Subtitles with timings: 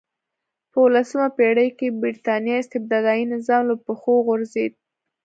[0.71, 4.71] په اولسمه پېړۍ کې برېټانیا استبدادي نظام له پښو وغورځېد.